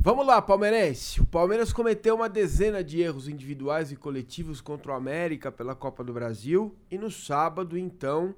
[0.00, 1.20] Vamos lá, palmeirense.
[1.20, 6.04] O Palmeiras cometeu uma dezena de erros individuais e coletivos contra o América pela Copa
[6.04, 8.32] do Brasil e no sábado, então,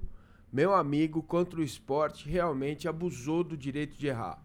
[0.51, 4.43] meu amigo contra o esporte realmente abusou do direito de errar.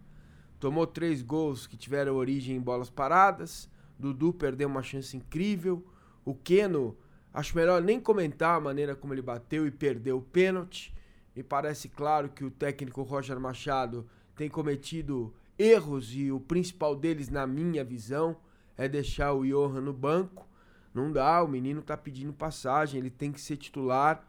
[0.59, 3.67] Tomou três gols que tiveram origem em bolas paradas.
[3.97, 5.83] Dudu perdeu uma chance incrível.
[6.23, 6.95] O Keno,
[7.33, 10.93] acho melhor nem comentar a maneira como ele bateu e perdeu o pênalti.
[11.35, 17.29] Me parece claro que o técnico Roger Machado tem cometido erros e o principal deles,
[17.29, 18.37] na minha visão,
[18.77, 20.47] é deixar o Johan no banco.
[20.93, 24.27] Não dá, o menino tá pedindo passagem, ele tem que ser titular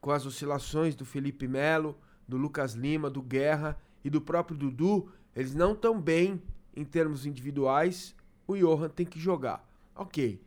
[0.00, 1.96] com as oscilações do Felipe Melo,
[2.26, 5.10] do Lucas Lima, do Guerra e do próprio Dudu.
[5.34, 6.42] Eles não estão bem
[6.74, 8.14] em termos individuais,
[8.46, 9.68] o Johan tem que jogar.
[9.94, 10.40] Ok,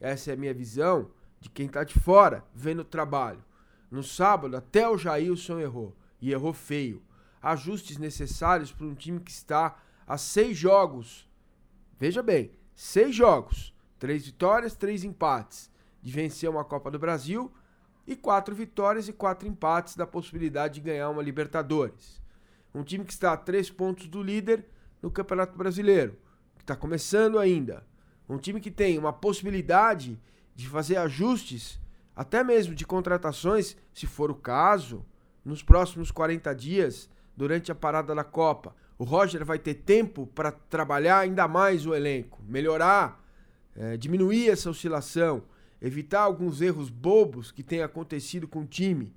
[0.00, 3.42] essa é a minha visão de quem tá de fora, vendo o trabalho.
[3.90, 7.02] No sábado, até o Jailson errou, e errou feio
[7.42, 11.28] ajustes necessários para um time que está a seis jogos.
[11.98, 15.70] Veja bem, seis jogos, três vitórias, três empates,
[16.02, 17.52] de vencer uma Copa do Brasil
[18.06, 22.22] e quatro vitórias e quatro empates da possibilidade de ganhar uma Libertadores.
[22.74, 24.64] Um time que está a três pontos do líder
[25.02, 26.18] no Campeonato Brasileiro,
[26.56, 27.86] que está começando ainda.
[28.28, 30.20] Um time que tem uma possibilidade
[30.54, 31.80] de fazer ajustes,
[32.14, 35.04] até mesmo de contratações, se for o caso,
[35.44, 38.74] nos próximos 40 dias, durante a parada da Copa.
[38.98, 43.24] O Roger vai ter tempo para trabalhar ainda mais o elenco, melhorar,
[43.76, 45.44] é, diminuir essa oscilação,
[45.80, 49.14] evitar alguns erros bobos que têm acontecido com o time.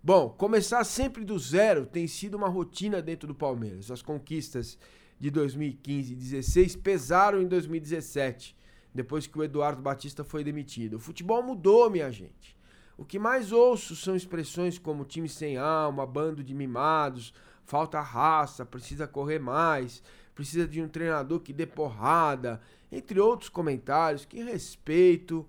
[0.00, 3.90] Bom, começar sempre do zero tem sido uma rotina dentro do Palmeiras.
[3.90, 4.78] As conquistas
[5.18, 8.56] de 2015 e 2016 pesaram em 2017,
[8.94, 10.98] depois que o Eduardo Batista foi demitido.
[10.98, 12.54] O futebol mudou, minha gente.
[12.96, 18.64] O que mais ouço são expressões como time sem alma, bando de mimados, falta raça,
[18.64, 20.02] precisa correr mais,
[20.34, 22.60] precisa de um treinador que dê porrada,
[22.92, 25.46] entre outros comentários que respeito,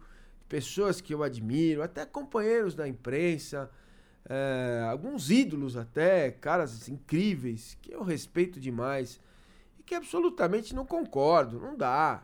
[0.49, 3.69] pessoas que eu admiro, até companheiros da imprensa,
[4.28, 9.19] é, alguns ídolos até, caras incríveis, que eu respeito demais
[9.79, 12.23] e que absolutamente não concordo, não dá.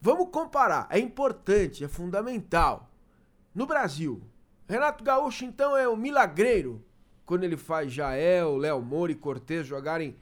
[0.00, 2.90] Vamos comparar, é importante, é fundamental.
[3.54, 4.22] No Brasil,
[4.66, 6.84] Renato Gaúcho, então, é o milagreiro
[7.26, 10.16] quando ele faz Jael, Léo Moura e Cortez jogarem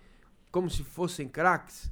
[0.50, 1.90] como se fossem craques.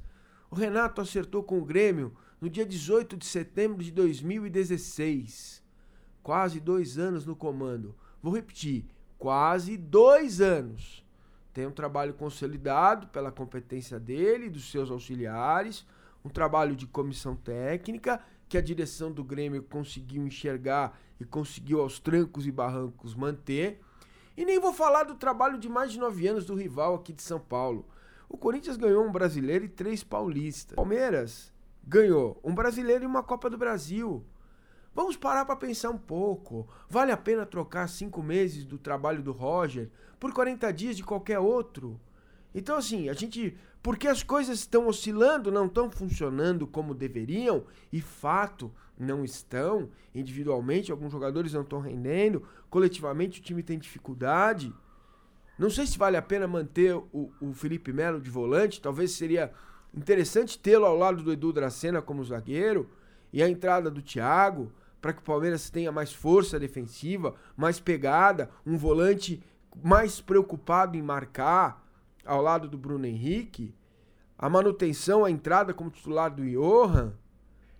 [0.49, 5.63] O Renato acertou com o Grêmio no dia 18 de setembro de 2016.
[6.21, 7.95] Quase dois anos no comando.
[8.21, 8.85] Vou repetir:
[9.17, 11.05] quase dois anos.
[11.53, 15.85] Tem um trabalho consolidado pela competência dele e dos seus auxiliares,
[16.23, 21.99] um trabalho de comissão técnica que a direção do Grêmio conseguiu enxergar e conseguiu aos
[21.99, 23.79] trancos e barrancos manter.
[24.35, 27.21] E nem vou falar do trabalho de mais de nove anos do rival aqui de
[27.21, 27.87] São Paulo.
[28.27, 30.75] O Corinthians ganhou um brasileiro e três paulistas.
[30.75, 34.21] Palmeiras ganhou um brasileiro e uma Copa do Brasil.
[34.93, 36.67] Vamos parar para pensar um pouco.
[36.89, 41.39] Vale a pena trocar cinco meses do trabalho do Roger por 40 dias de qualquer
[41.39, 41.97] outro?
[42.53, 43.57] Então, assim, a gente.
[43.81, 49.89] Porque as coisas estão oscilando, não estão funcionando como deveriam, e fato, não estão.
[50.13, 54.71] Individualmente, alguns jogadores não estão rendendo, coletivamente, o time tem dificuldade.
[55.57, 59.51] Não sei se vale a pena manter o, o Felipe Melo de volante, talvez seria
[59.93, 62.89] interessante tê-lo ao lado do Edu Dracena como zagueiro,
[63.33, 64.71] e a entrada do Thiago,
[65.01, 69.41] para que o Palmeiras tenha mais força defensiva, mais pegada, um volante
[69.83, 71.80] mais preocupado em marcar
[72.25, 73.75] ao lado do Bruno Henrique,
[74.37, 77.13] a manutenção, a entrada como titular do Johan,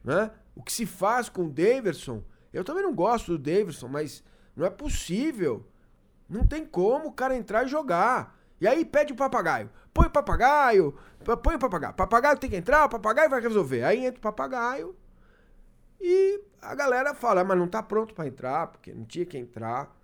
[0.04, 0.32] né?
[0.56, 4.24] O que se faz com o Daverson, eu também não gosto do Daverson, mas
[4.56, 5.66] não é possível.
[6.30, 8.38] Não tem como o cara entrar e jogar.
[8.60, 9.70] E aí pede o papagaio.
[9.94, 10.96] Põe o papagaio,
[11.44, 11.94] põe o papagaio.
[11.94, 13.84] Papagaio tem que entrar, o papagaio vai resolver.
[13.84, 14.96] Aí entra o papagaio
[16.00, 19.96] e a galera fala, mas não tá pronto para entrar, porque não tinha que entrar.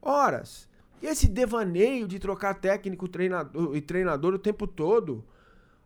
[0.00, 0.68] Horas.
[1.04, 5.22] Esse devaneio de trocar técnico treinador, e treinador o tempo todo.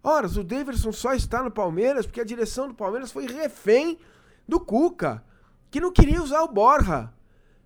[0.01, 3.99] Ora, o Davidson só está no Palmeiras porque a direção do Palmeiras foi refém
[4.47, 5.25] do Cuca,
[5.73, 7.13] que não queria usar o Borja.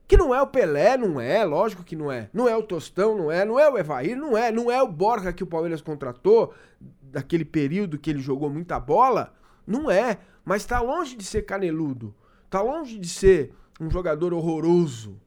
[0.08, 2.30] Que não é o Pelé, não é, lógico que não é.
[2.32, 3.44] Não é o Tostão, não é.
[3.44, 4.50] Não é o Evair, não é.
[4.50, 6.54] Não é o Borja que o Palmeiras contratou,
[7.02, 9.34] daquele período que ele jogou muita bola.
[9.66, 10.18] Não é.
[10.42, 12.14] Mas tá longe de ser caneludo.
[12.48, 15.20] Tá longe de ser um jogador horroroso.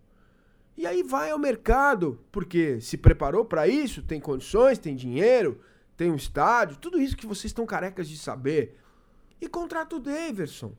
[0.77, 5.61] E aí vai ao mercado, porque se preparou para isso, tem condições, tem dinheiro,
[5.95, 8.77] tem um estádio, tudo isso que vocês estão carecas de saber.
[9.39, 10.73] E contrata o Daverson.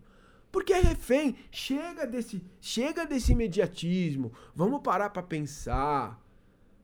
[0.52, 1.36] Porque é refém.
[1.50, 4.32] Chega desse, chega desse imediatismo.
[4.54, 6.20] Vamos parar para pensar.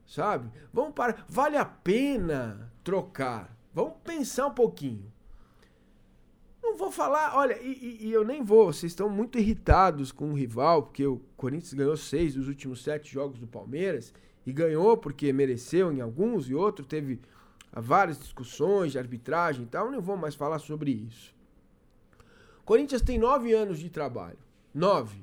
[0.06, 0.50] Sabe?
[0.73, 1.25] Vamos parar.
[1.29, 3.56] Vale a pena trocar.
[3.75, 5.12] Vamos pensar um pouquinho.
[6.72, 10.34] Não vou falar, olha, e, e, eu nem vou, vocês estão muito irritados com o
[10.34, 14.10] rival, porque o Corinthians ganhou seis dos últimos sete jogos do Palmeiras,
[14.46, 17.20] e ganhou porque mereceu em alguns, e outro teve
[17.70, 21.34] várias discussões de arbitragem e tal, não vou mais falar sobre isso.
[22.64, 24.38] Corinthians tem nove anos de trabalho.
[24.72, 25.22] Nove.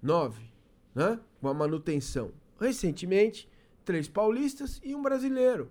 [0.00, 0.50] Nove.
[0.94, 1.20] Né?
[1.42, 2.32] Com a manutenção.
[2.58, 3.46] Recentemente,
[3.84, 5.70] três paulistas e um brasileiro.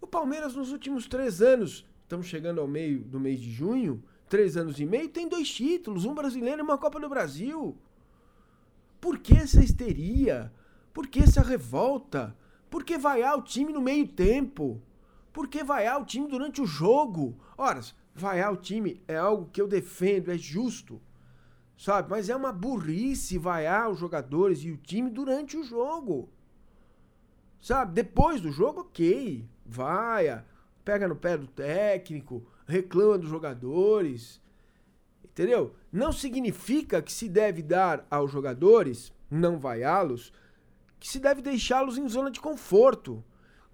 [0.00, 4.56] O Palmeiras, nos últimos três anos, estamos chegando ao meio do mês de junho, três
[4.56, 7.76] anos e meio, tem dois títulos, um brasileiro e uma Copa do Brasil.
[8.98, 10.50] Por que essa histeria?
[10.94, 12.34] Por que essa revolta?
[12.70, 14.80] Por que vaiar o time no meio tempo?
[15.34, 17.38] Por que vaiar o time durante o jogo?
[17.58, 17.82] Ora,
[18.14, 21.02] vaiar o time é algo que eu defendo, é justo.
[21.76, 22.08] Sabe?
[22.08, 26.30] Mas é uma burrice vaiar os jogadores e o time durante o jogo.
[27.60, 27.92] Sabe?
[27.92, 29.46] Depois do jogo, ok.
[29.66, 30.46] Vaia,
[30.88, 34.40] pega no pé do técnico, reclama dos jogadores.
[35.22, 35.74] Entendeu?
[35.92, 40.32] Não significa que se deve dar aos jogadores, não vaiá-los,
[40.98, 43.22] que se deve deixá-los em zona de conforto.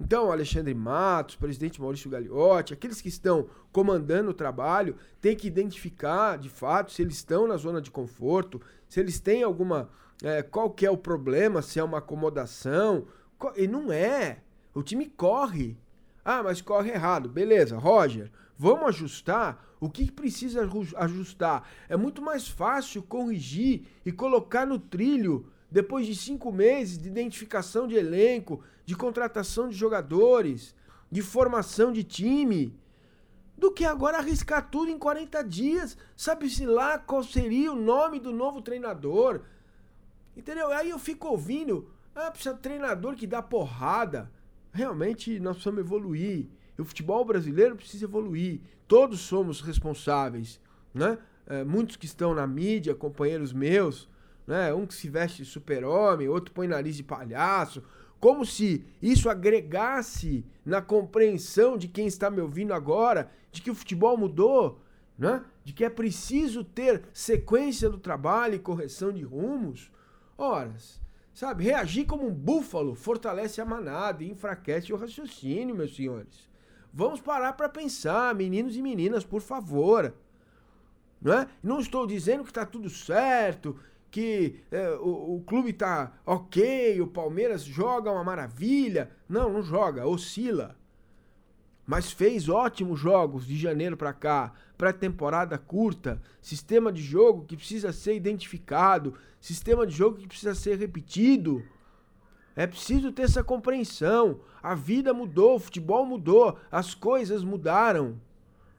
[0.01, 6.37] Então, Alexandre Matos, presidente Maurício Gagliotti, aqueles que estão comandando o trabalho, têm que identificar,
[6.37, 9.89] de fato, se eles estão na zona de conforto, se eles têm alguma.
[10.21, 13.07] É, qual que é o problema, se é uma acomodação.
[13.55, 14.43] E não é.
[14.75, 15.79] O time corre.
[16.25, 17.29] Ah, mas corre errado.
[17.29, 19.63] Beleza, Roger, vamos ajustar.
[19.79, 21.69] O que precisa ajustar?
[21.89, 27.87] É muito mais fácil corrigir e colocar no trilho depois de cinco meses de identificação
[27.87, 30.75] de elenco, de contratação de jogadores,
[31.11, 32.79] de formação de time,
[33.59, 35.99] do que agora arriscar tudo em 40 dias.
[36.17, 39.43] Sabe-se lá qual seria o nome do novo treinador.
[40.37, 40.73] Entendeu?
[40.73, 44.31] Aí eu fico ouvindo, ah, precisa de treinador que dá porrada.
[44.75, 46.49] Realmente nós precisamos evoluir.
[46.77, 48.61] E o futebol brasileiro precisa evoluir.
[48.89, 50.61] Todos somos responsáveis,
[50.93, 51.17] né?
[51.47, 54.09] É, muitos que estão na mídia, companheiros meus,
[54.45, 54.75] né?
[54.75, 57.85] Um que se veste de super-homem, outro põe nariz de palhaço,
[58.19, 63.75] como se isso agregasse na compreensão de quem está me ouvindo agora de que o
[63.77, 64.81] futebol mudou,
[65.17, 65.45] né?
[65.63, 69.89] De que é preciso ter sequência do trabalho e correção de rumos.
[70.37, 71.01] Horas,
[71.35, 71.65] sabe?
[71.65, 76.49] Reagir como um búfalo fortalece a manada e enfraquece o raciocínio, meus senhores.
[76.93, 80.15] Vamos parar para pensar, meninos e meninas, por favor.
[81.21, 81.49] Não, é?
[81.63, 83.77] não estou dizendo que está tudo certo,
[84.11, 89.11] que é, o, o, clube tá ok, o Palmeiras joga uma maravilha.
[89.29, 90.77] Não, não joga, oscila.
[91.87, 97.93] Mas fez ótimos jogos de janeiro para cá, pré-temporada curta, sistema de jogo que precisa
[97.93, 101.63] ser identificado, sistema de jogo que precisa ser repetido.
[102.57, 104.41] É preciso ter essa compreensão.
[104.63, 108.19] A vida mudou, o futebol mudou, as coisas mudaram.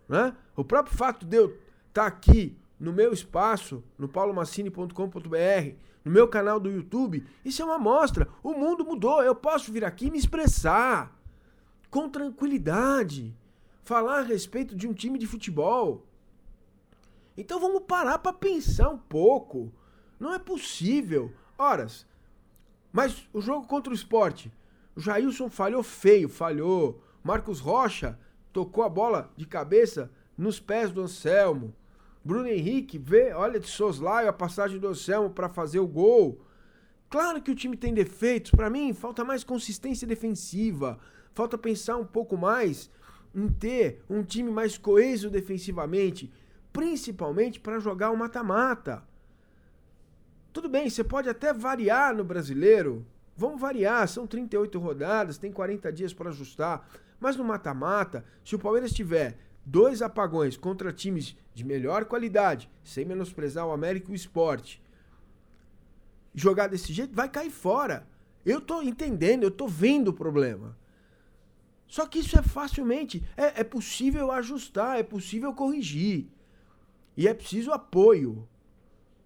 [0.09, 0.33] Né?
[0.55, 1.59] O próprio fato de eu estar
[1.93, 7.75] tá aqui no meu espaço, no paulomacini.com.br, no meu canal do YouTube, isso é uma
[7.75, 8.27] amostra.
[8.41, 11.15] O mundo mudou, eu posso vir aqui e me expressar
[11.95, 13.33] com tranquilidade,
[13.81, 16.05] falar a respeito de um time de futebol.
[17.37, 19.71] Então vamos parar para pensar um pouco.
[20.19, 21.31] Não é possível.
[21.57, 22.05] Horas.
[22.91, 24.51] Mas o jogo contra o esporte,
[24.93, 27.01] o Jailson falhou feio, falhou.
[27.23, 28.19] Marcos Rocha
[28.51, 31.73] tocou a bola de cabeça nos pés do Anselmo.
[32.25, 36.41] Bruno Henrique vê, olha de soslaio a passagem do Anselmo para fazer o gol.
[37.09, 40.99] Claro que o time tem defeitos, para mim falta mais consistência defensiva,
[41.35, 42.89] falta pensar um pouco mais
[43.35, 46.31] em ter um time mais coeso defensivamente,
[46.71, 49.03] principalmente para jogar o mata-mata.
[50.53, 53.05] Tudo bem, você pode até variar no brasileiro.
[53.35, 56.89] Vamos variar, são 38 rodadas, tem 40 dias para ajustar.
[57.19, 63.03] Mas no mata-mata, se o Palmeiras tiver dois apagões contra times de melhor qualidade, sem
[63.03, 64.81] menosprezar o América e o esporte,
[66.33, 68.07] jogar desse jeito, vai cair fora.
[68.45, 70.77] Eu tô entendendo, eu tô vendo o problema.
[71.87, 76.27] Só que isso é facilmente, é, é possível ajustar, é possível corrigir.
[77.15, 78.47] E é preciso apoio,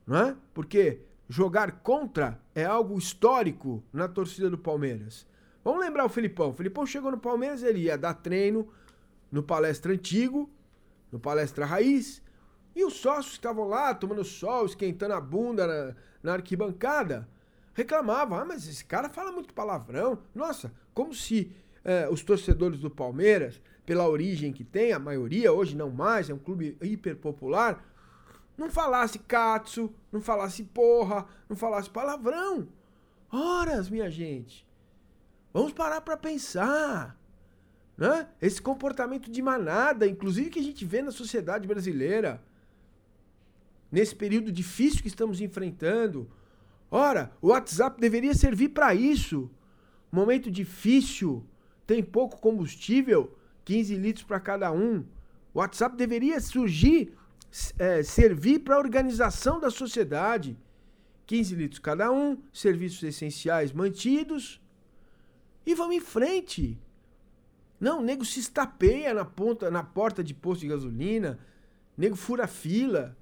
[0.05, 0.37] não é?
[0.53, 5.25] Porque jogar contra é algo histórico na torcida do Palmeiras.
[5.63, 6.49] Vamos lembrar o Filipão.
[6.49, 8.67] O Filipão chegou no Palmeiras, ele ia dar treino,
[9.31, 10.49] no palestra antigo,
[11.11, 12.21] no palestra raiz,
[12.75, 17.27] e os sócios que estavam lá tomando sol, esquentando a bunda na, na arquibancada,
[17.73, 20.19] reclamavam: ah, mas esse cara fala muito palavrão.
[20.33, 21.51] Nossa, como se
[21.83, 26.33] eh, os torcedores do Palmeiras, pela origem que tem, a maioria, hoje não mais, é
[26.33, 27.83] um clube hiper popular,
[28.57, 32.67] não falasse katsu, não falasse porra, não falasse palavrão.
[33.31, 34.67] Horas, minha gente.
[35.53, 37.17] Vamos parar para pensar.
[37.97, 38.27] Né?
[38.41, 42.41] Esse comportamento de manada, inclusive que a gente vê na sociedade brasileira,
[43.91, 46.29] nesse período difícil que estamos enfrentando.
[46.91, 49.49] Ora, o WhatsApp deveria servir para isso.
[50.11, 51.45] Momento difícil,
[51.89, 55.03] tem pouco combustível, 15 litros para cada um.
[55.51, 57.17] O WhatsApp deveria surgir,
[57.79, 60.55] é, servir para a organização da sociedade.
[61.25, 64.61] 15 litros cada um, serviços essenciais mantidos.
[65.65, 66.79] E vamos em frente.
[67.79, 71.39] Não, nego se estapeia na ponta, na porta de posto de gasolina,
[71.97, 73.17] nego fura fila.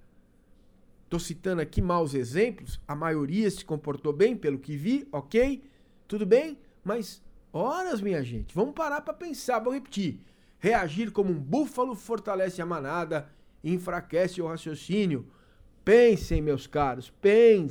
[1.07, 5.63] Tô citando aqui maus exemplos, a maioria se comportou bem pelo que vi, ok?
[6.05, 6.59] Tudo bem?
[6.83, 7.21] Mas
[7.57, 10.21] horas, minha gente, vamos parar para pensar, vou repetir.
[10.59, 13.29] Reagir como um búfalo fortalece a manada,
[13.63, 15.27] enfraquece o raciocínio.
[15.83, 17.65] Pensem, meus caros, pensem.